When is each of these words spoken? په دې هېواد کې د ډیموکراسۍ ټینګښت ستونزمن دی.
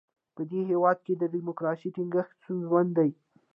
په 0.35 0.41
دې 0.51 0.61
هېواد 0.69 0.97
کې 1.05 1.13
د 1.17 1.23
ډیموکراسۍ 1.33 1.89
ټینګښت 1.95 2.33
ستونزمن 2.41 2.87
دی. 2.97 3.09